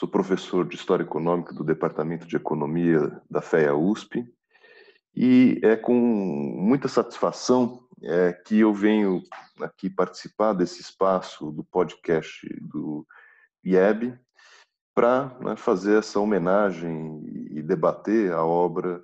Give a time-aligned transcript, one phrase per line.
[0.00, 4.24] sou professor de História Econômica do Departamento de Economia da FEA USP
[5.14, 9.22] e é com muita satisfação é, que eu venho
[9.60, 13.06] aqui participar desse espaço do podcast do
[13.62, 14.18] IEB
[14.94, 19.02] para né, fazer essa homenagem e debater a obra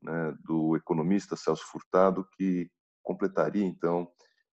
[0.00, 2.70] né, do economista Celso Furtado, que
[3.02, 4.08] completaria então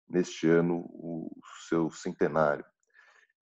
[0.07, 1.31] neste ano o
[1.67, 2.63] seu centenário.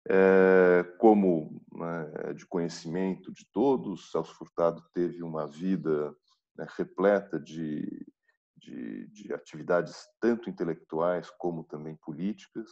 [0.09, 6.15] É, como né, de conhecimento de todos, Celso Furtado teve uma vida
[6.57, 8.05] né, repleta de,
[8.57, 12.69] de, de, atividades tanto intelectuais como também políticas,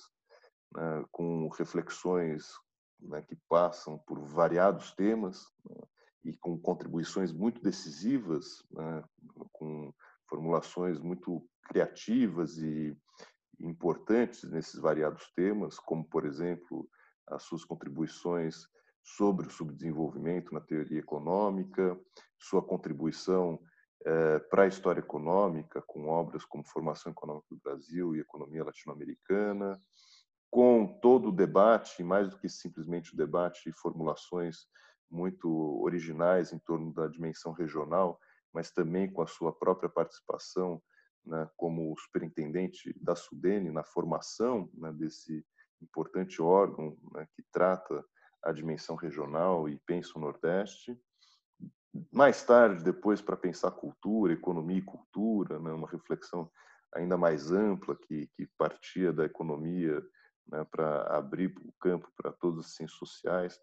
[0.75, 2.49] né, com reflexões
[3.01, 5.77] né, que passam por variados temas né,
[6.25, 9.05] e com contribuições muito decisivas, né,
[9.53, 9.95] com
[10.29, 12.97] formulações muito criativas e
[13.61, 16.89] importantes nesses variados temas, como, por exemplo,
[17.31, 18.67] as suas contribuições
[19.03, 21.99] sobre o subdesenvolvimento na teoria econômica,
[22.39, 23.59] sua contribuição
[24.05, 29.81] eh, para a história econômica, com obras como Formação Econômica do Brasil e Economia Latino-Americana,
[30.51, 34.67] com todo o debate, mais do que simplesmente o debate e formulações
[35.11, 35.49] muito
[35.83, 38.19] originais em torno da dimensão regional,
[38.53, 40.83] mas também com a sua própria participação
[41.25, 45.45] né, como superintendente da Sudene na formação né, desse
[45.83, 48.05] importante órgão né, que trata
[48.43, 50.99] a dimensão regional e pensa o Nordeste.
[52.13, 56.51] Mais tarde, depois, para pensar cultura, economia e cultura, né, uma reflexão
[56.95, 60.03] ainda mais ampla que, que partia da economia
[60.49, 63.61] né, para abrir o campo para todas as ciências sociais.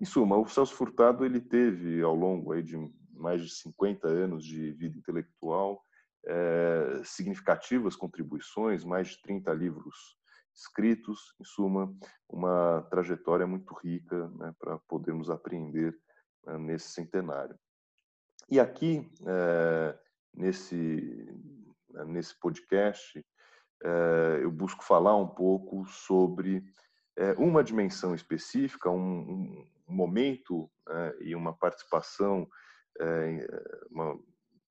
[0.00, 2.76] Em suma, o Celso Furtado ele teve, ao longo aí de
[3.12, 5.82] mais de 50 anos de vida intelectual,
[6.26, 10.17] é, significativas contribuições, mais de 30 livros
[10.58, 11.94] escritos, em suma,
[12.28, 15.96] uma trajetória muito rica né, para podermos apreender
[16.44, 17.56] né, nesse centenário.
[18.50, 19.98] E aqui, é,
[20.34, 21.26] nesse,
[21.90, 23.24] né, nesse podcast,
[23.82, 26.64] é, eu busco falar um pouco sobre
[27.16, 32.48] é, uma dimensão específica, um, um momento né, e uma participação
[33.92, 34.18] uma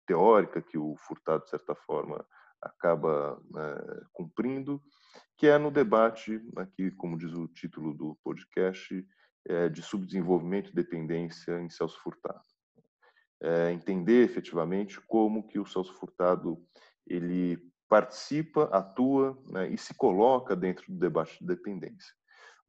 [0.05, 2.25] teórica que o Furtado, de certa forma,
[2.61, 4.81] acaba né, cumprindo,
[5.37, 9.05] que é no debate, aqui, como diz o título do podcast,
[9.47, 12.41] é, de subdesenvolvimento e dependência em Celso Furtado.
[13.41, 16.57] É, entender efetivamente como que o Celso Furtado
[17.05, 17.57] ele
[17.87, 22.13] participa, atua né, e se coloca dentro do debate de dependência.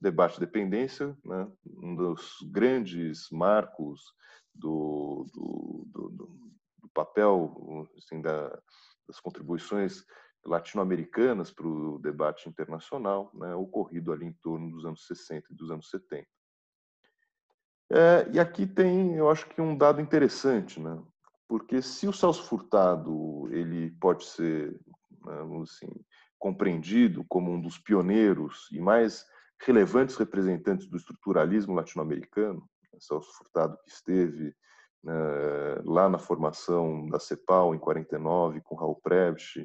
[0.00, 4.00] O debate de dependência, né, um dos grandes marcos
[4.54, 8.48] do, do, do, do papel assim, da,
[9.08, 10.04] das contribuições
[10.48, 15.70] latino-americanas para o debate internacional, né, ocorrido ali em torno dos anos 60 e dos
[15.70, 16.26] anos 70.
[17.90, 21.00] É, e aqui tem, eu acho que um dado interessante, né?
[21.48, 24.78] Porque se o Celso Furtado ele pode ser,
[25.24, 25.88] né, assim,
[26.38, 29.24] compreendido como um dos pioneiros e mais
[29.62, 32.60] relevantes representantes do estruturalismo latino-americano,
[32.92, 34.54] né, Celso Furtado que esteve
[35.02, 35.14] né,
[35.84, 39.64] lá na formação da CEPAL em 49 com Raul Prebisch,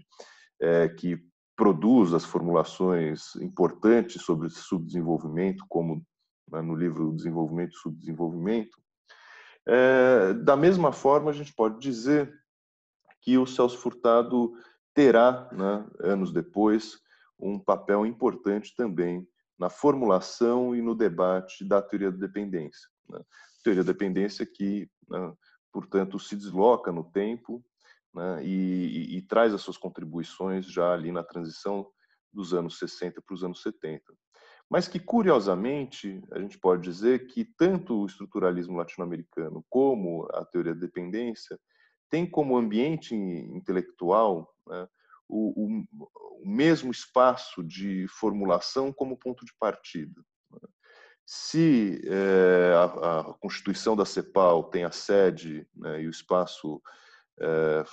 [0.64, 1.22] é, que
[1.58, 6.02] produz as formulações importantes sobre subdesenvolvimento, como
[6.50, 8.82] né, no livro Desenvolvimento e Subdesenvolvimento.
[9.68, 12.34] É, da mesma forma, a gente pode dizer
[13.22, 14.54] que o Celso Furtado
[14.94, 16.98] terá, né, anos depois,
[17.38, 19.28] um papel importante também
[19.60, 22.88] na formulação e no debate da teoria da dependência.
[23.10, 23.22] Né?
[23.64, 25.34] Teoria da dependência que, né,
[25.72, 27.64] portanto, se desloca no tempo
[28.14, 31.88] né, e, e, e, traz as suas contribuições já ali na transição
[32.32, 34.02] dos anos 60 para os anos 70.
[34.70, 40.74] Mas que, curiosamente, a gente pode dizer que tanto o estruturalismo latino-americano como a teoria
[40.74, 41.60] da dependência
[42.10, 44.88] tem como ambiente intelectual né,
[45.28, 45.84] o, o,
[46.44, 50.24] o, mesmo espaço de formulação como ponto de partida.
[50.52, 50.60] Né.
[51.26, 56.82] Se é, a, a, Constituição da CEPAL tem a sede né, e o espaço
[57.40, 57.84] é,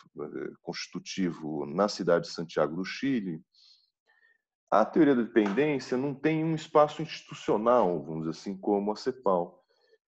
[0.63, 3.43] constitutivo na cidade de Santiago do Chile,
[4.71, 9.61] a teoria da dependência não tem um espaço institucional, vamos dizer assim, como a CEPAL.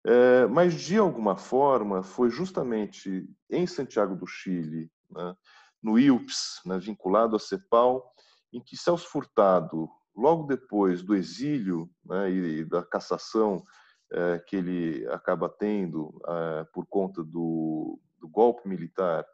[0.05, 5.35] É, mas, de alguma forma, foi justamente em Santiago do Chile, né,
[5.81, 8.11] no IUPS, né, vinculado à CEPAL,
[8.51, 13.63] em que Celso Furtado, logo depois do exílio né, e da cassação
[14.11, 19.25] é, que ele acaba tendo é, por conta do, do, golpe militar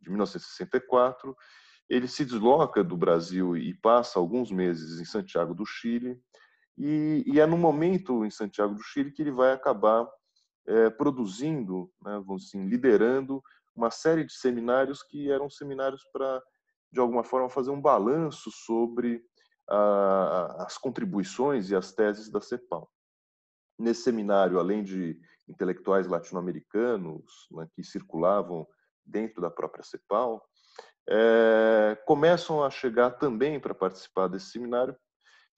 [0.00, 1.36] de 1964,
[1.88, 6.20] ele se desloca do Brasil e passa alguns meses em Santiago do Chile,
[6.76, 10.06] e, e é no momento em Santiago do Chile que ele vai acabar
[10.66, 13.42] é, produzindo, né, vamos assim, liderando
[13.74, 16.42] uma série de seminários que eram seminários para,
[16.90, 19.22] de alguma forma, fazer um balanço sobre
[19.68, 22.90] a, as contribuições e as teses da CEPAL.
[23.78, 25.18] Nesse seminário, além de
[25.48, 28.66] intelectuais latino-americanos né, que circulavam
[29.04, 30.44] dentro da própria CEPAL,
[31.08, 34.96] é, começam a chegar também para participar desse seminário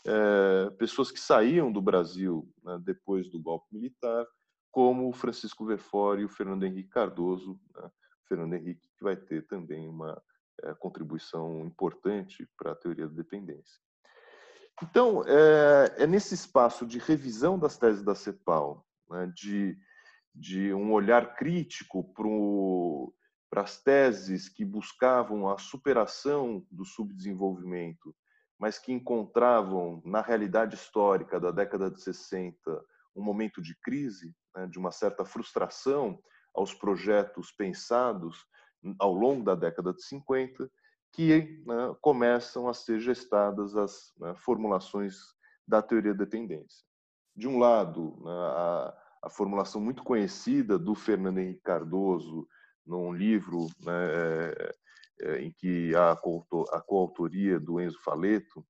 [0.07, 4.27] é, pessoas que saíam do Brasil né, depois do golpe militar,
[4.71, 7.59] como o Francisco Verfora e o Fernando Henrique Cardoso.
[7.75, 7.91] Né,
[8.29, 10.23] Fernando Henrique que vai ter também uma
[10.63, 13.81] é, contribuição importante para a teoria da dependência.
[14.83, 19.77] Então, é, é, nesse espaço de revisão das teses da CEPAL, né, de,
[20.35, 22.05] de um olhar crítico
[23.51, 28.15] para as teses que buscavam a superação do subdesenvolvimento,
[28.59, 32.57] mas que encontravam na realidade histórica da década de 60
[33.17, 36.21] um momento de crise, né, de uma certa frustração
[36.55, 38.47] aos projetos pensados
[38.99, 40.71] ao longo da década de 50,
[41.13, 45.17] que né, começam a ser gestadas as né, formulações
[45.67, 46.85] da teoria da dependência.
[47.35, 48.95] De um lado, né, a,
[49.25, 52.49] a, formulação muito conhecida do Fernando Henrique Cardoso,
[52.87, 54.73] num livro né, é,
[55.21, 58.65] é, em que há a coautoria do Enzo Faleto,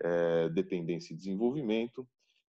[0.00, 2.06] é, Dependência e Desenvolvimento,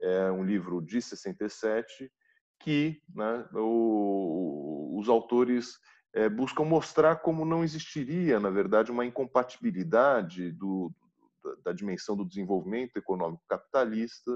[0.02, 2.12] é um livro de 67,
[2.60, 5.80] que né, o, os autores
[6.13, 10.94] é, buscam mostrar como não existiria, na verdade, uma incompatibilidade do,
[11.63, 14.31] da dimensão do desenvolvimento econômico capitalista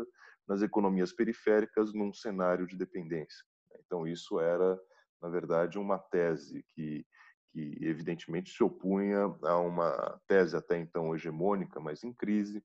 [0.47, 3.43] nas economias periféricas num cenário de dependência.
[3.85, 4.79] Então, isso era,
[5.21, 7.05] na verdade, uma tese que,
[7.51, 12.63] que evidentemente se opunha a uma tese até então hegemônica, mas em crise,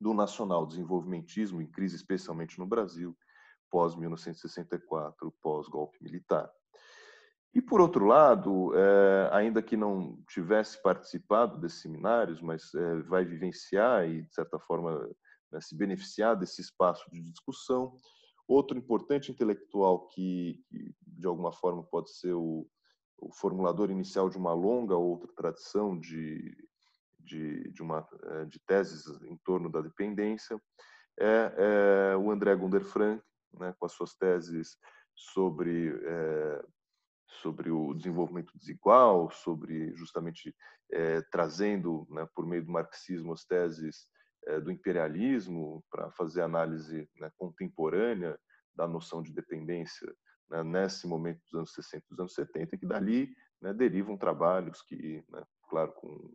[0.00, 3.16] do nacional desenvolvimentismo, em crise especialmente no Brasil,
[3.70, 6.50] pós-1964, pós-golpe militar.
[7.54, 13.24] E, por outro lado, é, ainda que não tivesse participado desses seminários, mas é, vai
[13.24, 15.08] vivenciar e, de certa forma,
[15.52, 17.96] né, se beneficiar desse espaço de discussão,
[18.48, 22.66] outro importante intelectual que, que de alguma forma, pode ser o,
[23.18, 26.56] o, formulador inicial de uma longa outra tradição de,
[27.20, 28.04] de, de, uma,
[28.48, 30.60] de teses em torno da dependência,
[31.20, 31.54] é,
[32.12, 33.22] é o André Gunder Frank,
[33.52, 34.76] né, com as suas teses
[35.14, 35.94] sobre
[37.40, 40.54] sobre o desenvolvimento desigual, sobre justamente
[40.92, 44.08] é, trazendo, né, por meio do marxismo, as teses
[44.46, 48.38] é, do imperialismo para fazer análise né, contemporânea
[48.74, 50.12] da noção de dependência
[50.50, 54.82] né, nesse momento dos anos 60 dos anos 70, e que dali né, derivam trabalhos
[54.82, 56.30] que, né, claro, com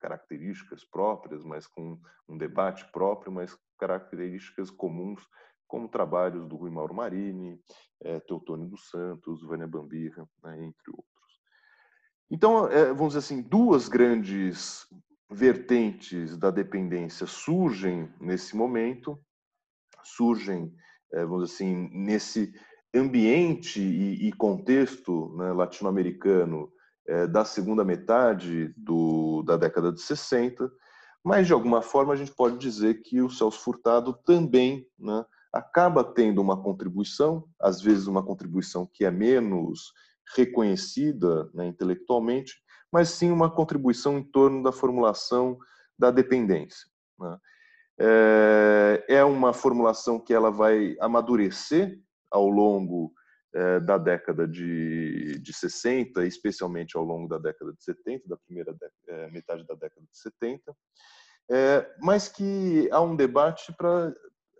[0.00, 1.98] características próprias, mas com
[2.28, 5.26] um debate próprio, mas características comuns
[5.68, 7.60] como trabalhos do Rui Mauro Marini,
[8.00, 11.06] é, Teotônio dos Santos, Vânia Bambirra, né, entre outros.
[12.30, 14.86] Então, é, vamos dizer assim, duas grandes
[15.30, 19.20] vertentes da dependência surgem nesse momento,
[20.02, 20.74] surgem,
[21.12, 22.52] é, vamos dizer assim, nesse
[22.94, 26.72] ambiente e, e contexto né, latino-americano
[27.30, 30.70] da segunda metade do, da década de 60,
[31.24, 35.24] mas de alguma forma a gente pode dizer que o Celso Furtado também né,
[35.58, 39.92] acaba tendo uma contribuição, às vezes uma contribuição que é menos
[40.36, 42.54] reconhecida né, intelectualmente,
[42.92, 45.58] mas sim uma contribuição em torno da formulação
[45.98, 46.88] da dependência.
[47.18, 47.38] Né?
[48.00, 52.00] É, é uma formulação que ela vai amadurecer
[52.30, 53.12] ao longo
[53.52, 58.76] é, da década de, de 60, especialmente ao longo da década de 70, da primeira
[59.08, 60.76] é, metade da década de 70,
[61.50, 64.14] é, mas que há um debate para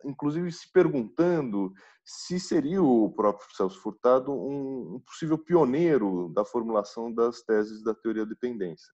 [0.05, 1.73] inclusive se perguntando
[2.05, 8.25] se seria o próprio Celso Furtado um, possível pioneiro da formulação das teses da teoria
[8.25, 8.93] da dependência.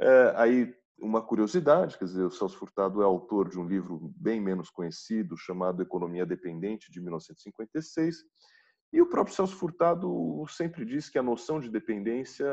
[0.00, 4.40] É, aí uma curiosidade, quer dizer, o Celso Furtado é autor de um livro bem
[4.40, 8.16] menos conhecido chamado Economia Dependente de 1956,
[8.92, 12.46] e o próprio Celso Furtado sempre disse que a noção de dependência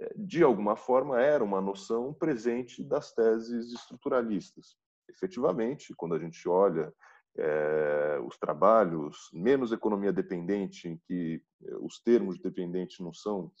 [0.00, 4.76] é, de alguma forma era uma noção presente das teses estruturalistas
[5.08, 6.92] efetivamente, quando a gente olha
[7.36, 11.42] é, os trabalhos, menos economia dependente, em que
[11.80, 13.52] os termos dependente não são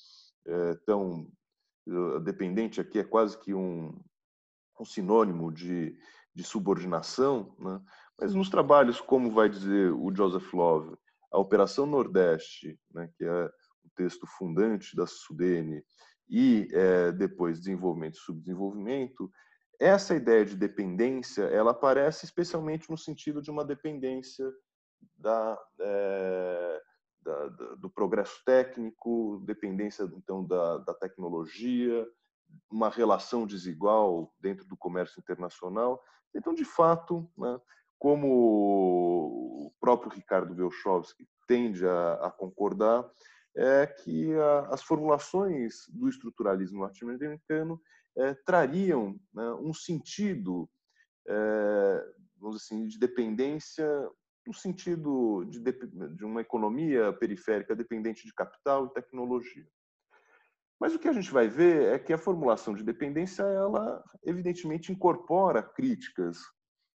[0.46, 1.26] é, tão.
[2.22, 3.98] Dependente aqui é quase que um,
[4.78, 5.96] um sinônimo de,
[6.34, 7.80] de subordinação, né?
[8.20, 10.96] mas nos trabalhos, como vai dizer o Joseph Love,
[11.32, 13.44] a Operação Nordeste, né, que é
[13.84, 15.82] o texto fundante da Sudene,
[16.28, 19.30] e é, depois desenvolvimento e subdesenvolvimento,
[19.78, 24.50] essa ideia de dependência ela aparece especialmente no sentido de uma dependência
[25.16, 26.82] da, é,
[27.22, 32.06] da, da, do progresso técnico, dependência então da, da tecnologia,
[32.70, 36.02] uma relação desigual dentro do comércio internacional.
[36.34, 37.60] Então, de fato, né,
[37.98, 38.26] como
[39.66, 43.08] o próprio Ricardo Velchovsky tende a, a concordar,
[43.56, 47.80] é que a, as formulações do estruturalismo norte-americano
[48.18, 50.68] é, trariam né, um sentido,
[51.26, 52.04] é,
[52.36, 53.86] vamos dizer assim, de dependência,
[54.46, 59.66] no sentido de, de uma economia periférica dependente de capital e tecnologia.
[60.80, 64.92] Mas o que a gente vai ver é que a formulação de dependência, ela evidentemente
[64.92, 66.38] incorpora críticas,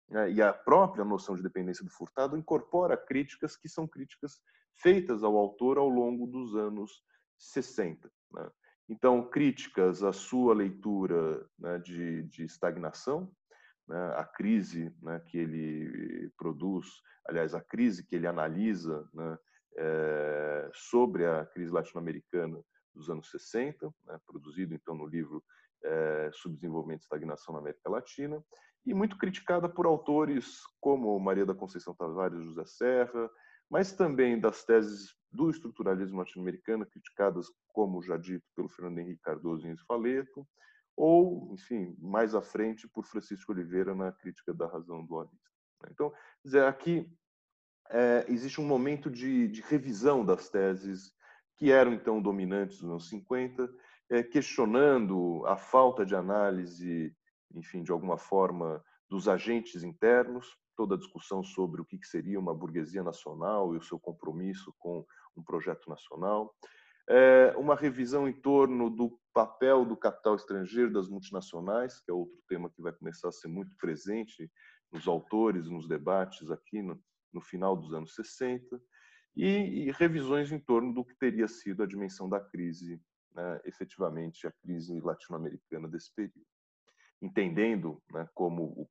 [0.10, 4.40] né, e a própria noção de dependência do Furtado incorpora críticas que são críticas
[4.76, 7.04] feitas ao autor ao longo dos anos
[7.38, 8.12] 60.
[8.32, 8.52] Né?
[8.92, 13.32] Então, críticas à sua leitura né, de, de, estagnação,
[13.88, 16.88] né, a crise né, que ele produz,
[17.26, 19.38] aliás, a crise que ele analisa né,
[19.78, 22.62] é, sobre a crise latino-americana
[22.94, 25.42] dos anos 60, né, produzido então no livro
[25.86, 28.44] é, Subdesenvolvimento e Estagnação na América Latina,
[28.86, 33.30] e muito criticada por autores como Maria da Conceição Tavares José Serra,
[33.72, 39.66] mas também das teses do estruturalismo latino-americano, criticadas, como já dito, pelo Fernando Henrique Cardoso
[39.66, 40.46] em Faleto,
[40.96, 45.50] ou, enfim, mais à frente, por Francisco Oliveira na crítica da razão dualista.
[45.90, 46.14] Então,
[46.68, 47.10] aqui
[47.90, 51.14] é, existe um momento de, de revisão das teses
[51.56, 53.74] que eram então dominantes nos anos 50,
[54.10, 57.16] é, questionando a falta de análise,
[57.56, 62.56] enfim, de alguma forma, dos agentes internos, toda a discussão sobre o que seria uma
[62.56, 65.06] burguesia nacional e o seu compromisso com
[65.38, 66.56] um projeto nacional,
[67.08, 72.36] é, uma revisão em torno do papel do capital estrangeiro das multinacionais, que é outro
[72.48, 74.52] tema que vai começar a ser muito presente
[74.92, 77.00] nos autores, nos debates aqui no,
[77.32, 78.82] no final dos anos 60,
[79.36, 83.00] e, e, revisões em torno do que teria sido a dimensão da crise,
[83.36, 86.48] né, efetivamente a crise latino-americana desse período.
[87.22, 88.90] Entendendo né, como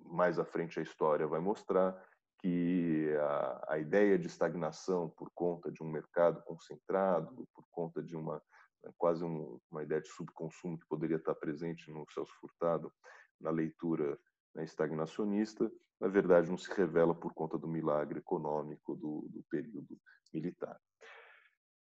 [0.00, 1.96] mais à frente a história vai mostrar
[2.40, 8.16] que a, a, ideia de estagnação por conta de um mercado concentrado, por conta de
[8.16, 8.40] uma
[8.84, 12.92] né, quase um, uma ideia de subconsumo que poderia estar presente no Celso Furtado
[13.40, 14.18] na leitura
[14.54, 15.70] né, estagnacionista,
[16.00, 19.98] na verdade, não se revela por conta do milagre econômico do, do período
[20.32, 20.78] militar.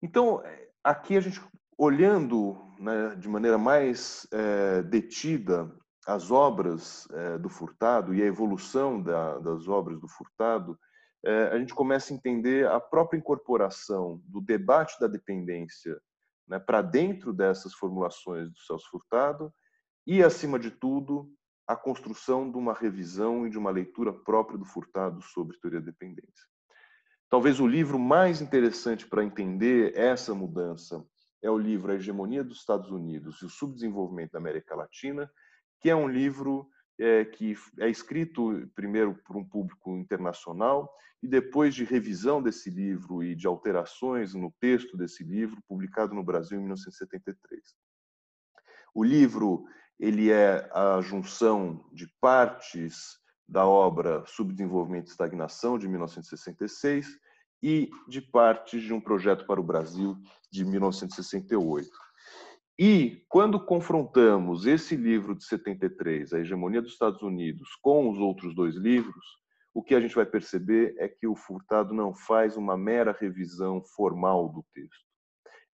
[0.01, 1.41] Então, é, aqui a gente,
[1.77, 5.69] olhando né, de maneira mais é, detida
[6.09, 10.77] as obras é, do Furtado e a evolução da, das obras do Furtado,
[11.23, 16.01] é, a gente começa a entender a própria incorporação do debate da dependência
[16.47, 19.53] né, para dentro dessas formulações do Celso Furtado
[20.07, 21.31] e, acima de tudo,
[21.67, 25.91] a construção de uma revisão e de uma leitura própria do Furtado sobre teoria da
[25.91, 26.47] dependência.
[27.29, 31.05] Talvez o livro mais interessante para entender essa mudança
[31.43, 35.29] é o livro A Hegemonia dos Estados Unidos e o Subdesenvolvimento da América Latina,
[35.79, 36.69] que é um livro
[36.99, 43.23] é, que é escrito primeiro por um público internacional e depois de revisão desse livro
[43.23, 47.75] e de alterações no texto desse livro, publicado no Brasil em 1973.
[48.93, 49.65] O livro
[49.99, 57.19] ele é a junção de partes da obra Subdesenvolvimento e Estagnação, de 1966,
[57.61, 60.15] e de partes de um projeto para o Brasil,
[60.49, 61.89] de 1968.
[62.81, 68.55] E quando confrontamos esse livro de 73, A Hegemonia dos Estados Unidos, com os outros
[68.55, 69.25] dois livros,
[69.73, 73.83] o que a gente vai perceber é que o Furtado não faz uma mera revisão
[73.83, 75.03] formal do texto.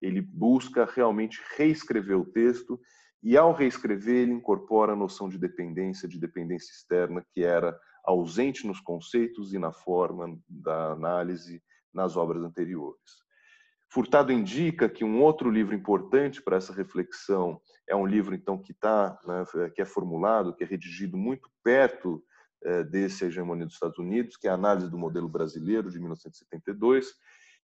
[0.02, 2.76] Ele busca realmente reescrever o texto
[3.22, 8.66] e ao reescrever, ele incorpora a noção de dependência, de dependência externa, que era ausente
[8.66, 11.62] nos conceitos e na forma da análise
[11.94, 13.25] nas obras anteriores.
[13.88, 18.72] Furtado indica que um outro livro importante para essa reflexão é um livro então que
[18.72, 22.22] está, né, que é formulado, que é redigido muito perto
[22.64, 27.12] é, desse hegemonia dos Estados Unidos, que é a análise do modelo brasileiro de 1972,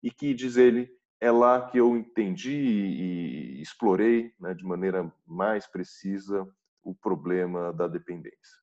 [0.03, 5.67] e que diz ele é lá que eu entendi e explorei né, de maneira mais
[5.67, 6.47] precisa
[6.83, 8.60] o problema da dependência.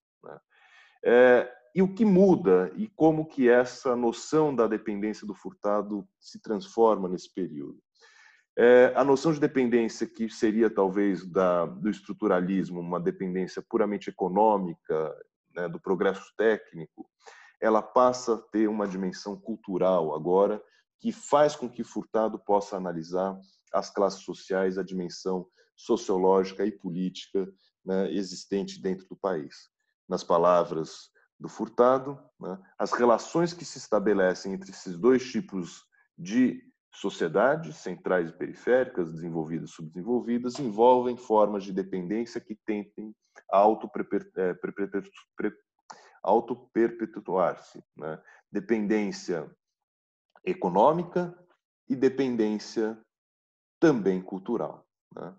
[1.04, 6.42] É, e o que muda e como que essa noção da dependência do Furtado se
[6.42, 7.78] transforma nesse período?
[8.58, 15.16] É, a noção de dependência que seria talvez da, do estruturalismo, uma dependência puramente econômica,
[15.56, 17.08] né, do progresso técnico,
[17.62, 20.62] ela passa a ter uma dimensão cultural agora
[21.00, 23.40] que faz com que Furtado possa analisar
[23.72, 27.48] as classes sociais, a dimensão sociológica e política
[27.86, 29.70] né, existente dentro do país.
[30.08, 35.86] Nas palavras do Furtado, né, as relações que se estabelecem entre esses dois tipos
[36.18, 43.16] de sociedades, centrais e periféricas, desenvolvidas e subdesenvolvidas, envolvem formas de dependência que tentem
[46.24, 47.84] auto-perpetuar-se.
[47.96, 48.20] Né?
[48.52, 49.48] Dependência
[50.44, 51.38] econômica
[51.88, 53.00] e dependência
[53.80, 54.84] também cultural.
[55.14, 55.36] Né?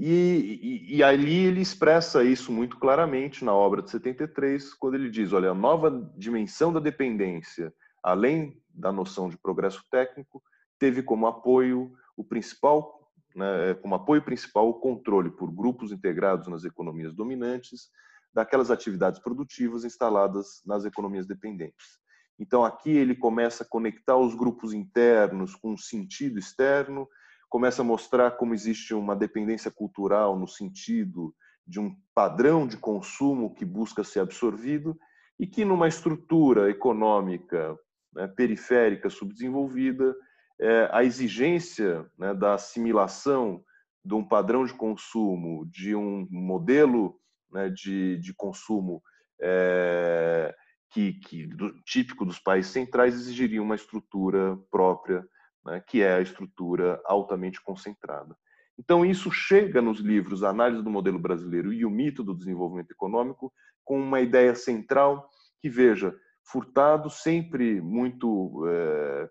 [0.00, 5.10] E, e, e, ali ele expressa isso muito claramente na obra de 73, quando ele
[5.10, 10.40] diz: olha, a nova dimensão da dependência, além da noção de progresso técnico,
[10.78, 16.62] teve como apoio o principal, né, como apoio principal o controle por grupos integrados nas
[16.62, 17.90] economias dominantes
[18.32, 21.98] daquelas atividades produtivas instaladas nas economias dependentes.
[22.38, 27.08] Então aqui ele começa a conectar os grupos internos com o sentido externo
[27.48, 31.34] começa a mostrar como existe uma dependência cultural no sentido
[31.66, 34.98] de um padrão de consumo que busca ser absorvido
[35.38, 37.78] e que numa estrutura econômica
[38.12, 40.14] né, periférica subdesenvolvida
[40.60, 43.62] é, a exigência né, da assimilação
[44.04, 47.20] de um padrão de consumo de um modelo
[47.52, 49.02] né, de, de consumo
[49.40, 50.54] é,
[50.90, 55.24] que, que do, típico dos países centrais exigiria uma estrutura própria
[55.68, 58.36] né, que é a estrutura altamente concentrada.
[58.78, 63.52] Então, isso chega nos livros Análise do Modelo Brasileiro e o Mito do Desenvolvimento Econômico
[63.84, 65.28] com uma ideia central
[65.60, 69.28] que, veja, Furtado sempre muito, é,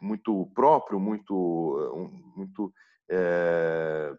[0.00, 2.74] muito próprio, muito, muito,
[3.08, 4.12] é,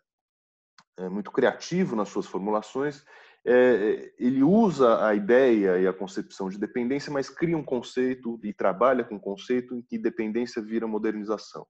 [1.10, 3.04] muito criativo nas suas formulações,
[3.46, 8.54] é, ele usa a ideia e a concepção de dependência, mas cria um conceito e
[8.54, 11.66] trabalha com um conceito em que dependência vira modernização.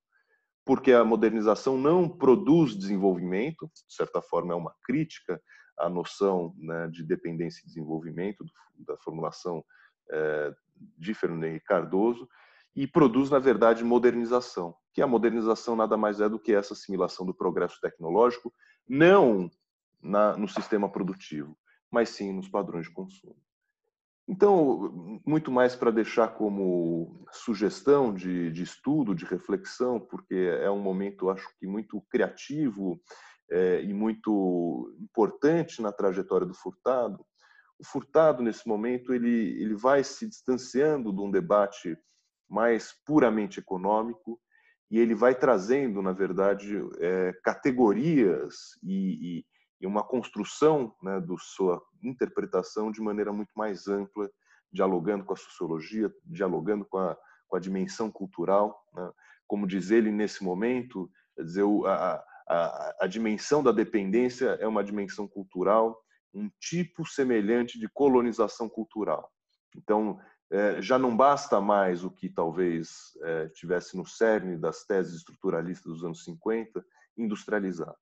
[0.65, 5.41] Porque a modernização não produz desenvolvimento, de certa forma é uma crítica
[5.77, 8.45] à noção né, de dependência e desenvolvimento,
[8.77, 9.63] da formulação
[10.11, 10.53] é,
[10.97, 12.27] de Fernando Henrique Cardoso,
[12.75, 17.25] e produz, na verdade, modernização, que a modernização nada mais é do que essa assimilação
[17.25, 18.53] do progresso tecnológico,
[18.87, 19.49] não
[20.01, 21.57] na, no sistema produtivo,
[21.91, 23.35] mas sim nos padrões de consumo.
[24.27, 30.79] Então, muito mais para deixar como sugestão de, de, estudo, de reflexão, porque é um
[30.79, 33.01] momento, acho que, muito criativo
[33.49, 37.25] é, e muito importante na trajetória do Furtado.
[37.77, 41.97] O Furtado, nesse momento, ele, ele vai se distanciando de um debate
[42.49, 44.39] mais puramente econômico
[44.89, 49.45] e ele vai trazendo, na verdade, é, categorias e, e
[49.81, 54.29] e uma construção né, do sua interpretação de maneira muito mais ampla,
[54.71, 57.17] dialogando com a sociologia, dialogando com a,
[57.47, 58.79] com a dimensão cultural.
[58.93, 59.11] Né?
[59.47, 65.27] Como diz ele nesse momento, dizer, a, a, a dimensão da dependência é uma dimensão
[65.27, 65.99] cultural,
[66.31, 69.31] um tipo semelhante de colonização cultural.
[69.75, 70.19] Então,
[70.51, 75.91] é, já não basta mais o que talvez é, tivesse no cerne das teses estruturalistas
[75.91, 76.85] dos anos 50,
[77.17, 77.95] industrializar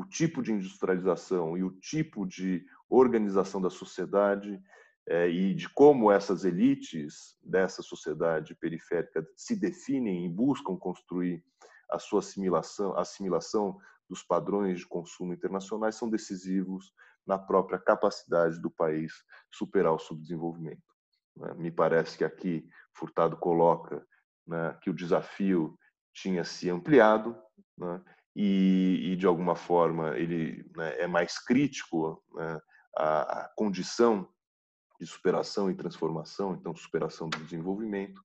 [0.00, 4.58] o tipo de industrialização e o tipo de organização da sociedade
[5.06, 11.44] é, e de como essas elites dessa sociedade periférica se definem e buscam construir
[11.90, 16.94] a sua assimilação, assimilação dos padrões de consumo internacionais são decisivos
[17.26, 19.12] na própria capacidade do país
[19.52, 20.82] superar o subdesenvolvimento.
[21.36, 21.52] Né.
[21.58, 24.02] Me parece que aqui Furtado coloca
[24.46, 25.78] né, que o desafio
[26.14, 27.36] tinha se ampliado
[27.76, 28.02] né,
[28.34, 32.60] e, e de alguma forma ele né, é mais crítico né,
[32.96, 34.28] à, à, condição
[35.00, 38.22] de superação e transformação, então superação do desenvolvimento,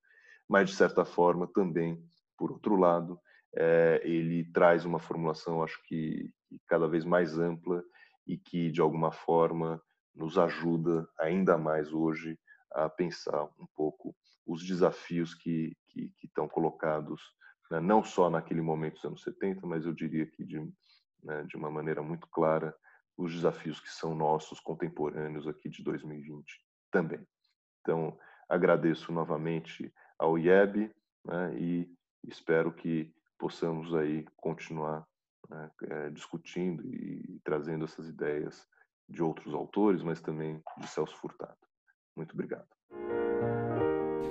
[0.48, 2.04] mas de certa forma também,
[2.38, 3.20] por outro lado,
[3.56, 6.30] é, ele traz uma formulação, acho que,
[6.68, 7.84] cada vez mais ampla
[8.28, 9.82] e que de alguma forma
[10.13, 12.38] nos ajuda ainda mais hoje
[12.72, 14.15] a pensar um pouco
[14.46, 17.22] os desafios que, que, que estão colocados
[17.71, 20.60] né, não só naquele momento dos anos 70, mas eu diria que de,
[21.23, 22.75] né, de uma maneira muito clara,
[23.17, 26.45] os desafios que são nossos, contemporâneos aqui de 2020
[26.91, 27.25] também.
[27.82, 28.17] Então,
[28.49, 30.91] agradeço novamente ao IEB
[31.25, 31.89] né, e
[32.23, 35.06] espero que possamos aí continuar
[35.49, 38.67] né, é, discutindo e, trazendo essas ideias
[39.08, 41.58] de outros autores, mas também de Celso Furtado.
[42.15, 42.67] Muito obrigado.